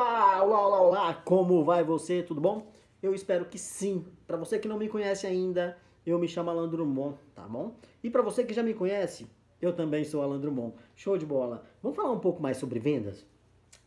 Olá, 0.00 0.42
olá, 0.42 0.66
olá, 0.66 0.80
olá, 0.80 1.14
como 1.26 1.62
vai 1.62 1.84
você? 1.84 2.22
Tudo 2.22 2.40
bom? 2.40 2.72
Eu 3.02 3.14
espero 3.14 3.44
que 3.44 3.58
sim. 3.58 4.06
Para 4.26 4.38
você 4.38 4.58
que 4.58 4.66
não 4.66 4.78
me 4.78 4.88
conhece 4.88 5.26
ainda, 5.26 5.76
eu 6.06 6.18
me 6.18 6.26
chamo 6.26 6.48
Alan 6.48 6.70
Drummond, 6.70 7.18
tá 7.34 7.42
bom? 7.42 7.74
E 8.02 8.08
para 8.08 8.22
você 8.22 8.42
que 8.42 8.54
já 8.54 8.62
me 8.62 8.72
conhece, 8.72 9.26
eu 9.60 9.74
também 9.74 10.02
sou 10.04 10.22
Alan 10.22 10.40
Drummond. 10.40 10.72
Show 10.96 11.18
de 11.18 11.26
bola. 11.26 11.66
Vamos 11.82 11.96
falar 11.96 12.12
um 12.12 12.18
pouco 12.18 12.40
mais 12.40 12.56
sobre 12.56 12.78
vendas? 12.78 13.26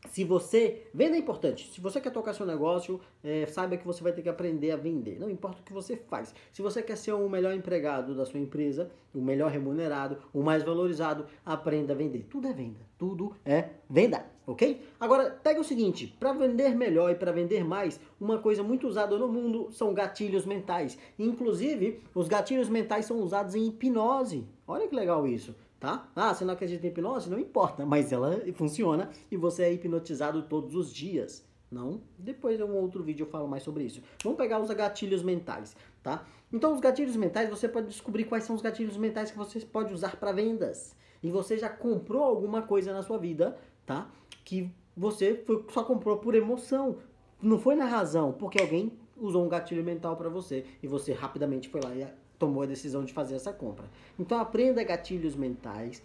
Se 0.10 0.24
você. 0.24 0.88
Venda 0.94 1.16
é 1.16 1.20
importante. 1.20 1.72
Se 1.72 1.82
você 1.82 2.00
quer 2.00 2.12
tocar 2.12 2.34
seu 2.34 2.46
negócio, 2.46 3.00
é, 3.24 3.46
saiba 3.46 3.78
que 3.78 3.86
você 3.86 4.04
vai 4.04 4.12
ter 4.12 4.22
que 4.22 4.30
aprender 4.30 4.72
a 4.72 4.76
vender. 4.76 5.20
Não 5.20 5.30
importa 5.30 5.62
o 5.62 5.64
que 5.64 5.74
você 5.74 5.96
faz. 5.96 6.34
Se 6.52 6.62
você 6.62 6.82
quer 6.82 6.98
ser 6.98 7.14
o 7.14 7.30
melhor 7.30 7.54
empregado 7.54 8.16
da 8.16 8.26
sua 8.26 8.40
empresa, 8.40 8.92
o 9.14 9.22
melhor 9.22 9.52
remunerado, 9.52 10.18
o 10.34 10.42
mais 10.42 10.64
valorizado, 10.64 11.26
aprenda 11.46 11.94
a 11.94 11.96
vender. 11.96 12.26
Tudo 12.30 12.48
é 12.48 12.54
venda. 12.54 12.80
Tudo 12.98 13.36
é 13.46 13.70
venda. 13.90 14.26
Ok? 14.46 14.82
Agora, 15.00 15.30
pega 15.42 15.62
o 15.62 15.64
seguinte: 15.64 16.08
para 16.20 16.34
vender 16.34 16.76
melhor 16.76 17.10
e 17.12 17.16
para 17.16 17.32
vender 17.32 17.64
mais, 17.64 18.00
uma 18.20 18.40
coisa 18.40 18.62
muito 18.62 18.88
usada 18.88 19.18
no 19.18 19.28
mundo 19.28 19.70
são 19.72 19.94
gatilhos 19.94 20.46
mentais. 20.46 20.98
Inclusive, 21.18 22.02
os 22.14 22.28
gatilhos 22.28 22.68
mentais 22.68 23.06
são 23.06 23.22
usados 23.22 23.56
em 23.56 23.68
hipnose. 23.68 24.46
Olha 24.68 24.88
que 24.88 24.96
legal 24.96 25.26
isso 25.26 25.56
tá? 25.84 26.10
Ah, 26.16 26.34
você 26.34 26.46
não 26.46 26.54
acredita 26.54 26.88
em 26.88 26.90
hipnose? 26.90 27.30
Não 27.30 27.38
importa, 27.38 27.84
mas 27.86 28.14
ela 28.14 28.42
funciona 28.54 29.10
e 29.30 29.36
você 29.36 29.64
é 29.64 29.74
hipnotizado 29.74 30.44
todos 30.44 30.76
os 30.76 30.94
dias. 30.94 31.46
Não? 31.70 32.02
Depois 32.18 32.58
em 32.58 32.64
um 32.64 32.76
outro 32.76 33.04
vídeo 33.04 33.26
eu 33.26 33.30
falo 33.30 33.50
mais 33.50 33.64
sobre 33.64 33.84
isso. 33.84 34.02
Vamos 34.24 34.38
pegar 34.38 34.62
os 34.62 34.70
gatilhos 34.70 35.22
mentais, 35.24 35.76
tá? 36.02 36.26
Então, 36.54 36.72
os 36.72 36.80
gatilhos 36.80 37.16
mentais, 37.16 37.50
você 37.50 37.68
pode 37.68 37.88
descobrir 37.88 38.26
quais 38.26 38.44
são 38.44 38.56
os 38.56 38.62
gatilhos 38.62 38.96
mentais 38.96 39.32
que 39.32 39.38
você 39.38 39.60
pode 39.60 39.92
usar 39.92 40.16
para 40.18 40.32
vendas. 40.32 40.96
E 41.22 41.32
você 41.32 41.58
já 41.58 41.68
comprou 41.68 42.24
alguma 42.24 42.62
coisa 42.62 42.94
na 42.94 43.02
sua 43.02 43.18
vida, 43.18 43.58
tá? 43.86 44.08
Que 44.46 44.72
você 44.96 45.36
foi, 45.36 45.66
só 45.70 45.84
comprou 45.84 46.18
por 46.18 46.36
emoção. 46.36 47.00
Não 47.42 47.58
foi 47.60 47.76
na 47.76 47.86
razão, 47.86 48.32
porque 48.32 48.62
alguém 48.62 48.94
usou 49.18 49.44
um 49.44 49.50
gatilho 49.50 49.84
mental 49.84 50.16
para 50.16 50.30
você 50.30 50.64
e 50.82 50.88
você 50.88 51.12
rapidamente 51.12 51.68
foi 51.70 51.82
lá 51.82 51.94
e 51.96 52.04
tomou 52.44 52.64
a 52.64 52.66
decisão 52.66 53.06
de 53.06 53.14
fazer 53.14 53.36
essa 53.36 53.54
compra. 53.54 53.86
Então 54.20 54.38
aprenda 54.38 54.84
gatilhos 54.84 55.34
mentais 55.34 56.04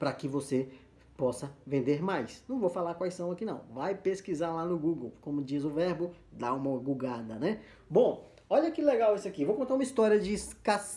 para 0.00 0.12
que 0.12 0.26
você 0.26 0.68
possa 1.16 1.48
vender 1.64 2.02
mais. 2.02 2.42
Não 2.48 2.58
vou 2.58 2.68
falar 2.68 2.94
quais 2.94 3.14
são 3.14 3.30
aqui 3.30 3.44
não. 3.44 3.60
Vai 3.72 3.94
pesquisar 3.94 4.52
lá 4.52 4.64
no 4.64 4.76
Google, 4.76 5.12
como 5.20 5.40
diz 5.44 5.62
o 5.62 5.70
verbo, 5.70 6.10
dá 6.32 6.52
uma 6.52 6.76
gugada, 6.76 7.36
né? 7.36 7.60
Bom, 7.88 8.28
olha 8.50 8.68
que 8.72 8.82
legal 8.82 9.14
isso 9.14 9.28
aqui. 9.28 9.44
Vou 9.44 9.54
contar 9.54 9.74
uma 9.74 9.84
história 9.84 10.18
de, 10.18 10.34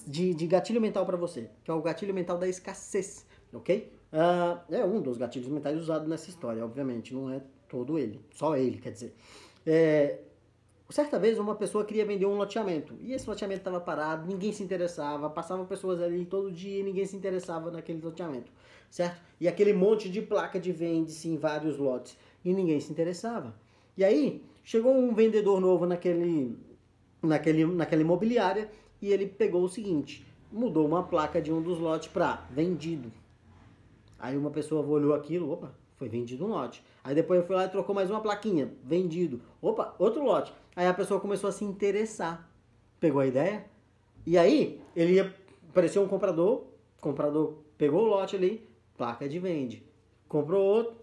de, 0.08 0.34
de 0.34 0.48
gatilho 0.48 0.82
mental 0.82 1.06
para 1.06 1.18
você, 1.18 1.52
que 1.64 1.70
é 1.70 1.74
o 1.74 1.82
gatilho 1.82 2.16
mental 2.16 2.40
da 2.40 2.48
escassez, 2.48 3.28
ok? 3.54 3.94
Uh, 4.12 4.74
é 4.74 4.84
um 4.84 5.00
dos 5.00 5.18
gatilhos 5.18 5.50
mentais 5.50 5.80
usados 5.80 6.08
nessa 6.08 6.30
história, 6.32 6.66
obviamente, 6.66 7.14
não 7.14 7.30
é 7.30 7.42
todo 7.70 8.00
ele, 8.00 8.20
só 8.34 8.58
ele, 8.58 8.80
quer 8.80 8.92
dizer. 8.92 9.14
É, 9.68 10.18
Certa 10.90 11.20
vez 11.20 11.38
uma 11.38 11.54
pessoa 11.54 11.84
queria 11.84 12.06
vender 12.06 12.26
um 12.26 12.38
loteamento 12.38 12.96
e 13.02 13.12
esse 13.12 13.30
loteamento 13.30 13.60
estava 13.60 13.80
parado, 13.80 14.26
ninguém 14.26 14.54
se 14.54 14.64
interessava, 14.64 15.30
passavam 15.30 15.66
pessoas 15.66 16.02
ali 16.02 16.24
todo 16.24 16.50
dia 16.50 16.80
e 16.80 16.84
ninguém 16.84 17.06
se 17.06 17.14
interessava 17.14 17.70
naquele 17.70 18.00
loteamento, 18.02 18.50
certo? 18.90 19.22
E 19.38 19.50
aquele 19.50 19.74
monte 19.74 20.10
de 20.10 20.22
placa 20.22 20.58
de 20.58 20.72
vende-se 20.72 21.28
em 21.28 21.36
vários 21.36 21.78
lotes 21.78 22.18
e 22.44 22.54
ninguém 22.54 22.80
se 22.80 22.90
interessava. 22.90 23.54
E 23.98 24.04
aí 24.04 24.42
chegou 24.64 24.96
um 24.96 25.14
vendedor 25.14 25.60
novo 25.60 25.86
naquele, 25.86 26.58
naquele, 27.22 27.66
naquela 27.66 28.02
imobiliária 28.02 28.72
e 29.02 29.12
ele 29.12 29.28
pegou 29.28 29.64
o 29.64 29.70
seguinte: 29.70 30.26
mudou 30.50 30.88
uma 30.88 31.04
placa 31.04 31.42
de 31.42 31.52
um 31.52 31.62
dos 31.62 31.80
lotes 31.80 32.08
para 32.08 32.48
vendido. 32.50 33.12
Aí 34.20 34.38
uma 34.38 34.50
pessoa 34.50 34.86
olhou 34.86 35.14
aquilo, 35.14 35.52
opa, 35.52 35.74
foi 35.96 36.08
vendido 36.10 36.46
um 36.46 36.50
lote. 36.50 36.84
Aí 37.04 37.16
depois 37.16 37.46
foi 37.46 37.56
lá 37.56 37.66
e 37.66 37.70
trocou 37.70 37.94
mais 37.94 38.10
uma 38.10 38.22
plaquinha, 38.22 38.72
vendido. 38.84 39.42
Opa, 39.62 39.96
outro 39.98 40.24
lote. 40.24 40.54
Aí 40.76 40.88
a 40.88 40.94
pessoa 40.94 41.20
começou 41.20 41.50
a 41.50 41.54
se 41.54 41.66
interessar. 41.66 42.50
Pegou 43.00 43.22
a 43.22 43.28
ideia? 43.28 43.66
E 44.26 44.38
aí, 44.38 44.82
ele 44.96 45.14
ia, 45.14 45.34
apareceu 45.70 46.02
um 46.02 46.08
comprador, 46.08 46.66
comprador 47.00 47.60
pegou 47.78 48.04
o 48.04 48.08
lote 48.08 48.36
ali, 48.36 48.68
placa 48.98 49.28
de 49.28 49.40
vende. 49.40 49.84
Comprou 50.28 50.64
outro, 50.64 50.96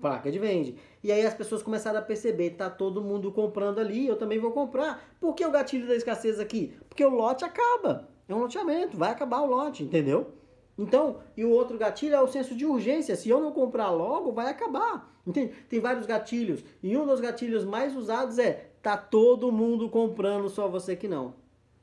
placa 0.00 0.30
de 0.30 0.38
vende. 0.38 0.76
E 1.02 1.12
aí 1.12 1.24
as 1.24 1.32
pessoas 1.32 1.62
começaram 1.62 1.98
a 1.98 2.02
perceber, 2.02 2.50
tá 2.50 2.68
todo 2.68 3.00
mundo 3.00 3.30
comprando 3.30 3.78
ali, 3.78 4.06
eu 4.06 4.16
também 4.16 4.38
vou 4.38 4.50
comprar. 4.50 5.02
Por 5.20 5.34
que 5.34 5.46
o 5.46 5.50
gatilho 5.50 5.86
da 5.86 5.94
escassez 5.94 6.40
aqui? 6.40 6.74
Porque 6.88 7.04
o 7.04 7.10
lote 7.10 7.44
acaba. 7.44 8.08
É 8.28 8.34
um 8.34 8.40
loteamento, 8.40 8.96
vai 8.96 9.10
acabar 9.10 9.40
o 9.40 9.46
lote, 9.46 9.82
entendeu? 9.82 10.32
Então, 10.78 11.18
e 11.36 11.44
o 11.44 11.50
outro 11.50 11.78
gatilho 11.78 12.14
é 12.14 12.20
o 12.20 12.28
senso 12.28 12.54
de 12.54 12.64
urgência. 12.64 13.16
Se 13.16 13.28
eu 13.28 13.40
não 13.40 13.52
comprar 13.52 13.90
logo, 13.90 14.32
vai 14.32 14.48
acabar. 14.48 15.12
Entende? 15.26 15.52
Tem 15.68 15.80
vários 15.80 16.06
gatilhos. 16.06 16.64
E 16.82 16.96
um 16.96 17.06
dos 17.06 17.20
gatilhos 17.20 17.64
mais 17.64 17.94
usados 17.96 18.38
é 18.38 18.72
Tá 18.82 18.96
todo 18.96 19.52
mundo 19.52 19.88
comprando, 19.88 20.48
só 20.48 20.66
você 20.66 20.96
que 20.96 21.06
não. 21.06 21.34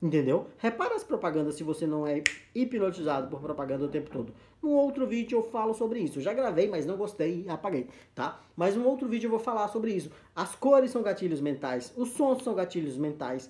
Entendeu? 0.02 0.48
Repara 0.58 0.96
as 0.96 1.04
propagandas 1.04 1.56
se 1.56 1.64
você 1.64 1.88
não 1.88 2.06
é 2.06 2.22
hipnotizado 2.54 3.30
por 3.30 3.40
propaganda 3.40 3.86
o 3.86 3.90
tempo 3.90 4.10
todo. 4.10 4.34
Num 4.62 4.72
outro 4.72 5.08
vídeo 5.08 5.38
eu 5.38 5.44
falo 5.44 5.74
sobre 5.74 6.00
isso. 6.02 6.20
Já 6.20 6.34
gravei, 6.34 6.68
mas 6.68 6.86
não 6.86 6.98
gostei 6.98 7.46
e 7.46 7.50
apaguei, 7.50 7.88
tá? 8.14 8.42
Mas 8.56 8.76
num 8.76 8.86
outro 8.86 9.08
vídeo 9.08 9.28
eu 9.28 9.32
vou 9.32 9.40
falar 9.40 9.70
sobre 9.70 9.94
isso. 9.94 10.12
As 10.36 10.56
cores 10.56 10.92
são 10.92 11.02
gatilhos 11.02 11.40
mentais, 11.40 11.94
os 11.96 12.10
sons 12.10 12.44
são 12.44 12.54
gatilhos 12.54 12.98
mentais. 12.98 13.50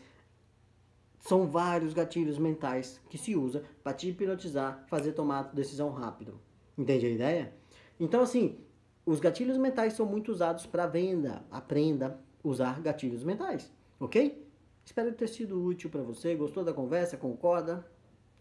São 1.19 1.47
vários 1.47 1.94
gatilhos 1.94 2.38
mentais 2.38 3.00
que 3.09 3.18
se 3.18 3.35
usa 3.35 3.63
para 3.84 3.94
te 3.94 4.09
hipnotizar, 4.09 4.85
fazer 4.88 5.12
tomar 5.13 5.53
decisão 5.53 5.91
rápido. 5.91 6.40
Entende 6.78 7.06
a 7.06 7.09
ideia? 7.09 7.53
Então 8.00 8.22
assim, 8.22 8.57
os 9.06 9.19
gatilhos 9.19 9.58
mentais 9.58 9.94
são 9.94 10.06
muito 10.06 10.31
usados 10.31 10.66
para 10.66 10.88
venda. 10.88 11.44
Aprenda, 11.52 12.19
usar 12.44 12.79
gatilhos 12.81 13.24
mentais, 13.24 13.72
ok? 14.00 14.47
Espero 14.85 15.12
ter 15.12 15.28
sido 15.28 15.63
útil 15.63 15.90
para 15.90 16.02
você. 16.02 16.35
Gostou 16.35 16.63
da 16.63 16.74
conversa? 16.74 17.18
Concorda? 17.18 17.85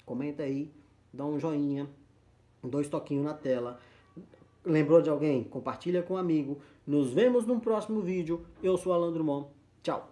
Comenta 0.07 0.45
aí, 0.45 0.73
dá 1.13 1.27
um 1.27 1.39
joinha, 1.39 1.89
dois 2.63 2.89
toquinhos 2.89 3.25
na 3.25 3.35
tela. 3.35 3.79
Lembrou 4.65 5.03
de 5.03 5.11
alguém? 5.11 5.45
Compartilha 5.45 6.03
com 6.03 6.15
um 6.15 6.17
amigo. 6.17 6.59
Nos 6.87 7.13
vemos 7.13 7.47
no 7.47 7.61
próximo 7.61 8.01
vídeo. 8.01 8.47
Eu 8.63 8.77
sou 8.77 8.93
Alan 8.93 9.13
Drummond. 9.13 9.49
Tchau. 9.83 10.11